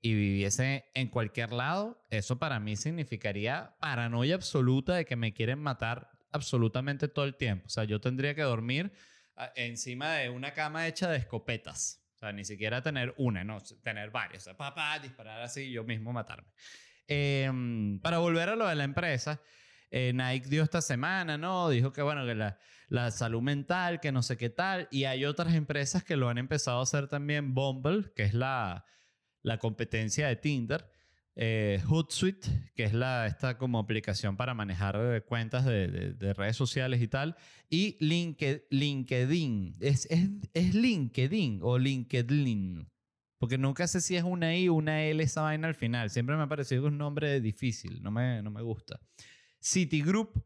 [0.00, 5.58] y viviese en cualquier lado, eso para mí significaría paranoia absoluta de que me quieren
[5.58, 7.66] matar absolutamente todo el tiempo.
[7.66, 8.92] O sea, yo tendría que dormir
[9.36, 12.02] ah, encima de una cama hecha de escopetas.
[12.16, 14.42] O sea, ni siquiera tener una, no, tener varias.
[14.42, 16.48] O sea, papá, disparar así y yo mismo matarme.
[17.08, 19.40] Em, para volver a lo de la empresa,
[19.90, 21.68] eh, Nike dio esta semana, ¿no?
[21.68, 24.88] Dijo que, bueno, que la, la, salud mental, que no sé qué tal.
[24.90, 27.54] Y hay otras empresas que lo han empezado a hacer también.
[27.54, 28.84] Bumble, que es la,
[29.42, 30.90] la competencia de Tinder.
[31.38, 36.56] Eh, Hootsuite, que es la, esta como aplicación para manejar eh, cuentas de, de, redes
[36.56, 37.36] sociales y tal.
[37.68, 39.76] Y LinkedIn.
[39.80, 42.88] ¿Es, es, es LinkedIn o LinkedIn?
[43.38, 46.08] Porque nunca sé si es una I o una L esa vaina al final.
[46.08, 48.02] Siempre me ha parecido un nombre difícil.
[48.02, 48.98] No me, no me gusta.
[49.66, 50.44] Citigroup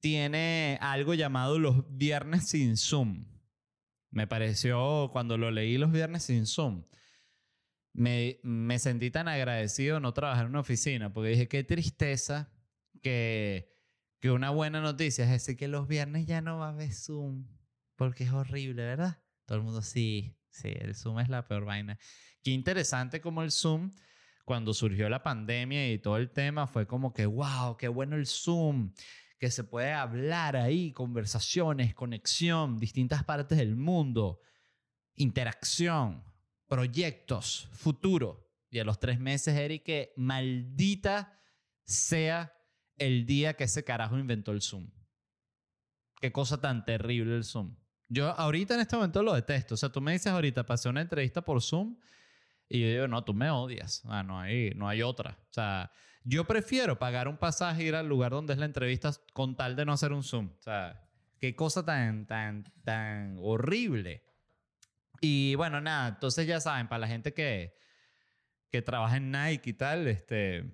[0.00, 3.26] tiene algo llamado los viernes sin Zoom.
[4.10, 6.84] Me pareció cuando lo leí los viernes sin Zoom.
[7.92, 12.50] Me, me sentí tan agradecido no trabajar en una oficina porque dije, qué tristeza
[13.02, 13.70] que,
[14.20, 17.46] que una buena noticia es decir que los viernes ya no va a haber Zoom
[17.96, 19.22] porque es horrible, ¿verdad?
[19.44, 21.98] Todo el mundo sí, sí, el Zoom es la peor vaina.
[22.42, 23.92] Qué interesante como el Zoom
[24.44, 28.26] cuando surgió la pandemia y todo el tema fue como que, wow, qué bueno el
[28.26, 28.92] Zoom,
[29.38, 34.40] que se puede hablar ahí, conversaciones, conexión, distintas partes del mundo,
[35.14, 36.24] interacción,
[36.66, 38.48] proyectos, futuro.
[38.70, 41.38] Y a los tres meses, Eric, que maldita
[41.84, 42.54] sea
[42.96, 44.90] el día que ese carajo inventó el Zoom.
[46.20, 47.76] Qué cosa tan terrible el Zoom.
[48.08, 49.74] Yo ahorita en este momento lo detesto.
[49.74, 51.96] O sea, tú me dices ahorita, pasé una entrevista por Zoom
[52.72, 54.02] y yo digo, no, tú me odias.
[54.06, 55.36] Ah, no hay, no hay otra.
[55.50, 55.92] O sea,
[56.24, 59.76] yo prefiero pagar un pasaje e ir al lugar donde es la entrevista con tal
[59.76, 60.52] de no hacer un Zoom.
[60.58, 61.06] O sea,
[61.38, 64.24] qué cosa tan, tan, tan horrible.
[65.20, 67.76] Y bueno, nada, entonces ya saben, para la gente que,
[68.70, 70.64] que trabaja en Nike y tal, este,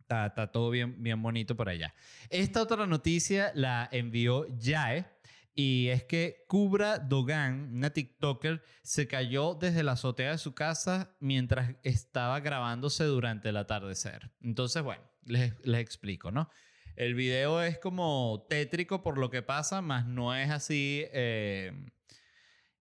[0.00, 1.94] está, todo bien, bien bonito por allá.
[2.28, 5.06] Esta otra noticia la envió Yae
[5.54, 11.16] y es que Kubra Dogan, una TikToker, se cayó desde la azotea de su casa
[11.20, 14.32] mientras estaba grabándose durante el atardecer.
[14.40, 16.50] Entonces, bueno, les, les explico, ¿no?
[16.96, 21.72] El video es como tétrico por lo que pasa, más no es así eh,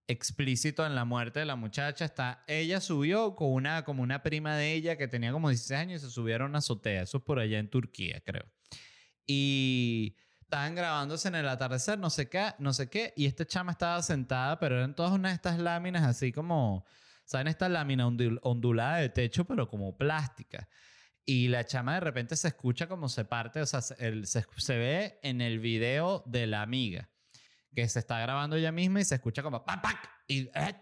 [0.08, 2.06] explícito en la muerte de la muchacha.
[2.06, 6.02] Está, ella subió con una, como una prima de ella que tenía como 16 años
[6.02, 7.04] y se subieron a una azotea.
[7.04, 8.46] Eso es por allá en Turquía, creo.
[9.26, 10.16] Y
[10.54, 14.00] estaban grabándose en el atardecer, no sé qué, no sé qué, y esta chama estaba
[14.04, 16.86] sentada, pero eran todas una de estas láminas así como,
[17.26, 17.48] ¿saben?
[17.48, 20.70] Esta lámina ondulada de techo, pero como plástica.
[21.26, 25.20] Y la chama de repente se escucha como se parte, o sea, se, se, ve
[25.24, 27.10] en el video de la amiga,
[27.74, 30.08] que se está grabando ella misma y se escucha como ¡pac, pac!
[30.28, 30.80] Y eh,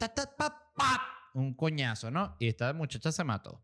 [1.33, 2.35] un coñazo, ¿no?
[2.39, 3.63] Y esta muchacha se mató.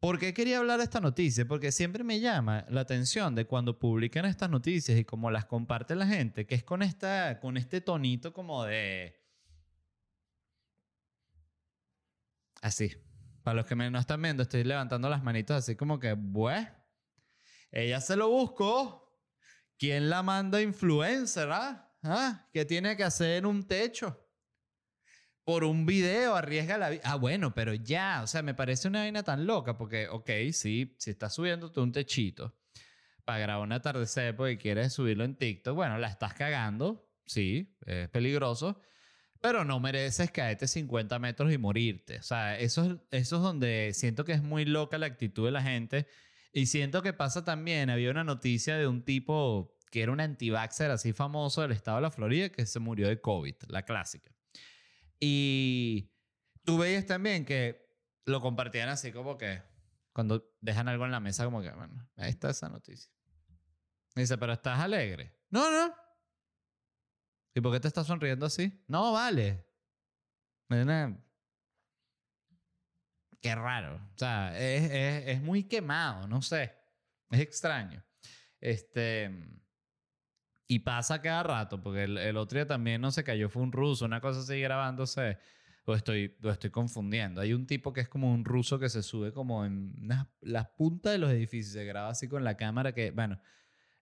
[0.00, 1.46] ¿Por qué quería hablar de esta noticia?
[1.46, 5.96] Porque siempre me llama la atención de cuando publican estas noticias y como las comparte
[5.96, 9.18] la gente, que es con, esta, con este tonito como de...
[12.60, 12.90] Así.
[13.42, 16.66] Para los que me no están viendo, estoy levantando las manitos así como que, pues,
[17.70, 19.06] ella se lo buscó.
[19.78, 21.48] ¿Quién la manda influencer?
[21.52, 21.94] ¿Ah?
[22.02, 22.48] ¿Ah?
[22.52, 24.25] ¿Qué tiene que hacer en un techo?
[25.46, 27.02] Por un video arriesga la vida.
[27.04, 30.96] Ah, bueno, pero ya, o sea, me parece una vaina tan loca porque, ok, sí,
[30.98, 32.52] si estás subiéndote un techito
[33.24, 38.08] para grabar un atardecer porque quieres subirlo en TikTok, bueno, la estás cagando, sí, es
[38.08, 38.80] peligroso,
[39.40, 42.18] pero no mereces caerte 50 metros y morirte.
[42.18, 45.62] O sea, eso, eso es donde siento que es muy loca la actitud de la
[45.62, 46.08] gente
[46.52, 50.90] y siento que pasa también, había una noticia de un tipo que era un anti-vaxxer
[50.90, 54.35] así famoso del estado de la Florida que se murió de COVID, la clásica.
[55.20, 56.10] Y
[56.64, 57.86] tú veías también que
[58.24, 59.62] lo compartían así como que
[60.12, 63.10] cuando dejan algo en la mesa como que, bueno, ahí está esa noticia.
[64.14, 65.38] dice, pero estás alegre.
[65.50, 65.94] No, no.
[67.54, 68.84] ¿Y por qué te estás sonriendo así?
[68.88, 69.64] No, vale.
[73.40, 73.96] Qué raro.
[73.96, 76.74] O sea, es, es, es muy quemado, no sé.
[77.30, 78.04] Es extraño.
[78.60, 79.30] Este.
[80.68, 84.04] Y pasa cada rato, porque el, otro día también no se cayó, fue un ruso,
[84.04, 85.38] una cosa así grabándose,
[85.84, 87.40] o estoy, lo estoy confundiendo.
[87.40, 89.94] Hay un tipo que es como un ruso que se sube como en
[90.40, 93.40] las puntas de los edificios, se graba así con la cámara que, bueno,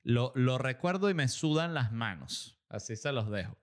[0.03, 3.59] lo, lo recuerdo y me sudan las manos, así se los dejo.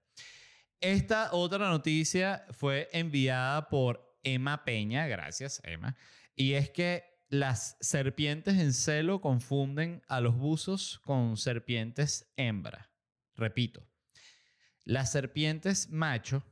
[0.80, 5.96] Esta otra noticia fue enviada por Emma Peña, gracias Emma,
[6.36, 12.91] y es que las serpientes en celo confunden a los buzos con serpientes hembra.
[13.42, 13.90] Repito,
[14.84, 16.44] Las serpientes macho,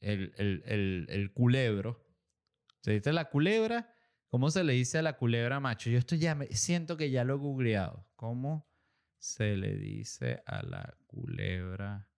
[0.00, 2.04] el, el, el, culebro,
[2.80, 3.94] ¿se dice la culebra?
[4.26, 5.90] ¿Cómo se le dice a la culebra macho?
[5.90, 8.08] Yo esto ya me, siento que ya lo he googleado.
[8.16, 8.68] ¿Cómo
[9.16, 12.10] se le dice a la culebra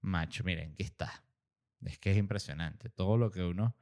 [0.00, 0.42] macho?
[0.42, 1.22] Miren, aquí está.
[1.82, 2.88] Es que es impresionante.
[2.88, 3.76] Todo lo que uno...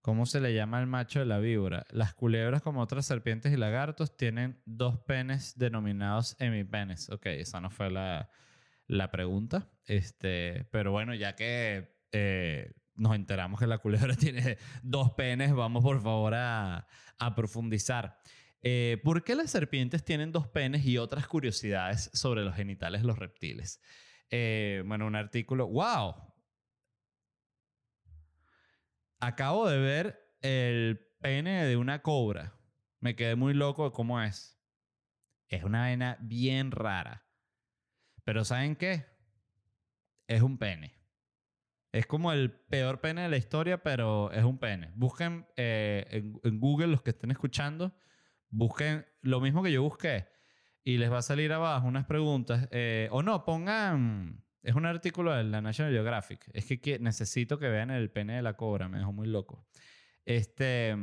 [0.00, 1.86] ¿Cómo se le llama al macho de la víbora?
[1.90, 7.10] Las culebras, como otras serpientes y lagartos, tienen dos penes denominados hemipenes.
[7.10, 8.30] Ok, esa no fue la,
[8.86, 9.68] la pregunta.
[9.84, 15.82] Este, pero bueno, ya que eh, nos enteramos que la culebra tiene dos penes, vamos
[15.82, 16.86] por favor a,
[17.18, 18.18] a profundizar.
[18.62, 23.06] Eh, ¿Por qué las serpientes tienen dos penes y otras curiosidades sobre los genitales de
[23.06, 23.80] los reptiles?
[24.30, 25.66] Eh, bueno, un artículo.
[25.66, 26.29] ¡Wow!
[29.20, 32.54] Acabo de ver el pene de una cobra.
[33.00, 34.58] Me quedé muy loco de cómo es.
[35.48, 37.26] Es una vena bien rara.
[38.24, 39.04] Pero ¿saben qué?
[40.26, 40.94] Es un pene.
[41.92, 44.92] Es como el peor pene de la historia, pero es un pene.
[44.94, 47.94] Busquen eh, en, Google, los que estén escuchando,
[48.48, 50.28] busquen lo mismo que yo busqué
[50.82, 52.68] y les va a salir abajo unas preguntas.
[52.70, 54.44] eh, o no, pongan.
[54.62, 56.50] Es un artículo de la National Geographic.
[56.52, 58.88] Es que, necesito que vean el pene de la cobra.
[58.88, 59.66] Me dejó muy loco.
[60.24, 60.96] Este.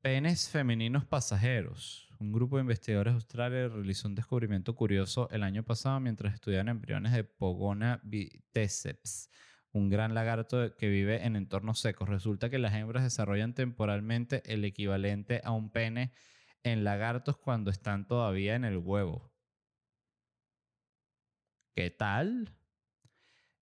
[0.00, 2.08] Penes femeninos pasajeros.
[2.20, 7.12] Un grupo de investigadores australianos realizó un descubrimiento curioso el año pasado mientras estudiaban embriones
[7.12, 9.30] de Pogona viteseps,
[9.70, 12.08] un gran lagarto que vive en entornos secos.
[12.08, 16.12] Resulta que las hembras desarrollan temporalmente el equivalente a un pene
[16.64, 19.27] en lagartos cuando están todavía en el huevo.
[21.78, 22.50] ¿Qué tal?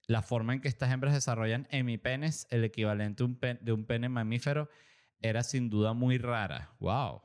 [0.07, 3.23] La forma en que estas hembras desarrollan hemipenes, el equivalente
[3.61, 4.71] de un pene mamífero,
[5.21, 6.75] era sin duda muy rara.
[6.79, 7.21] ¡Wow!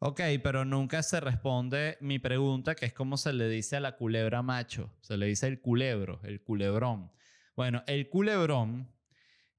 [0.00, 3.94] Ok, pero nunca se responde mi pregunta, que es cómo se le dice a la
[3.94, 4.92] culebra macho.
[5.02, 7.12] Se le dice el culebro, el culebrón.
[7.54, 8.92] Bueno, el culebrón,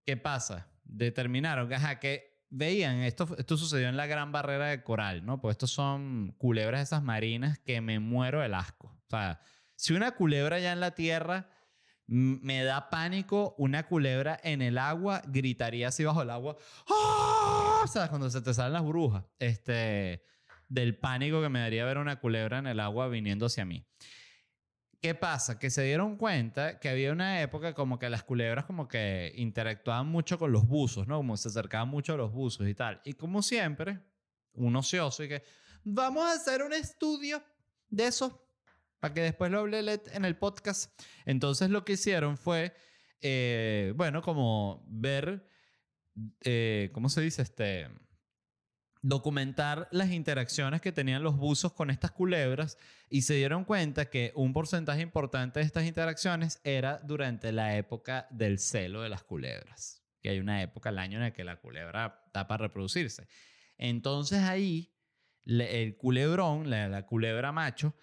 [0.03, 0.67] ¿qué pasa?
[0.83, 5.39] Determinaron que, que veían, esto, esto sucedió en la gran barrera de coral, ¿no?
[5.39, 8.94] Pues estos son culebras esas marinas que me muero el asco.
[9.07, 9.41] O sea,
[9.75, 11.49] si una culebra ya en la tierra
[12.07, 16.57] me da pánico, una culebra en el agua gritaría así bajo el agua.
[16.89, 17.81] ¡Ah!
[17.83, 19.23] O sea, cuando se te salen las brujas.
[19.39, 20.23] Este,
[20.69, 23.85] del pánico que me daría ver una culebra en el agua viniendo hacia mí.
[25.01, 25.59] ¿Qué pasa?
[25.59, 30.07] Que se dieron cuenta que había una época como que las culebras como que interactuaban
[30.07, 31.17] mucho con los buzos, ¿no?
[31.17, 33.01] Como se acercaban mucho a los buzos y tal.
[33.05, 33.99] Y como siempre,
[34.53, 35.43] un ocioso y que
[35.83, 37.43] vamos a hacer un estudio
[37.89, 38.44] de eso
[39.05, 40.99] para que después lo hable Led en el podcast.
[41.25, 42.73] Entonces lo que hicieron fue,
[43.21, 45.47] eh, bueno, como ver,
[46.43, 47.43] eh, ¿cómo se dice?
[47.43, 47.87] Este,
[49.03, 54.31] documentar las interacciones que tenían los buzos con estas culebras y se dieron cuenta que
[54.33, 60.01] un porcentaje importante de estas interacciones era durante la época del celo de las culebras,
[60.19, 63.27] que hay una época al año en la que la culebra está para reproducirse.
[63.77, 64.95] Entonces ahí
[65.45, 67.93] el culebrón, la, la culebra macho,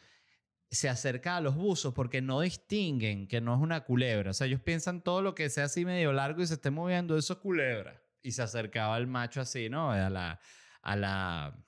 [0.73, 4.31] se acerca a los buzos porque no distinguen que no es una culebra.
[4.31, 7.17] O sea, ellos piensan todo lo que sea así medio largo y se esté moviendo,
[7.17, 8.03] eso es culebra.
[8.23, 9.91] Y se acercaba al macho así, ¿no?
[9.93, 10.41] A la,
[10.81, 11.67] a la,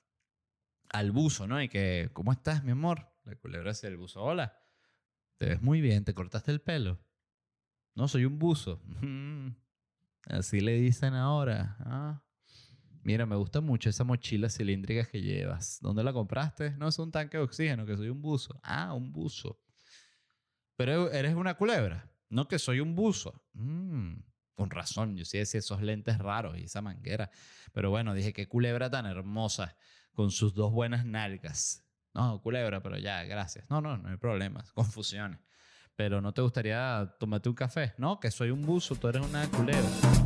[0.89, 1.61] al buzo, ¿no?
[1.61, 3.07] Y que, ¿cómo estás, mi amor?
[3.25, 4.57] La culebra hacia el buzo, hola.
[5.37, 6.99] Te ves muy bien, ¿te cortaste el pelo?
[7.93, 8.81] No, soy un buzo.
[8.85, 9.49] "Mm,
[10.29, 11.77] Así le dicen ahora.
[11.81, 12.24] Ah.
[13.05, 15.77] Mira, me gusta mucho esa mochila cilíndrica que llevas.
[15.79, 16.71] ¿Dónde la compraste?
[16.71, 18.59] No, es un tanque de oxígeno, que soy un buzo.
[18.63, 19.61] Ah, un buzo.
[20.75, 22.09] Pero eres una culebra.
[22.29, 23.43] No, que soy un buzo.
[23.53, 24.15] Mm,
[24.55, 27.29] con razón, yo sí decía esos lentes raros y esa manguera.
[27.73, 29.77] Pero bueno, dije, qué culebra tan hermosa,
[30.11, 31.85] con sus dos buenas nalgas.
[32.11, 33.69] No, culebra, pero ya, gracias.
[33.69, 35.39] No, no, no hay problemas, confusiones.
[35.95, 37.93] Pero no te gustaría tomarte un café.
[37.99, 40.24] No, que soy un buzo, tú eres una culebra.